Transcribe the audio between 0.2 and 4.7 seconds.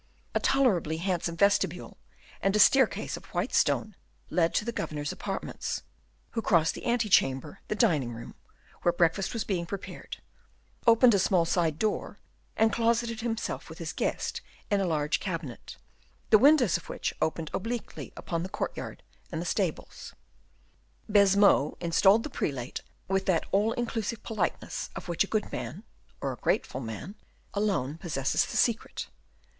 A tolerably handsome vestibule and a staircase of white stone led to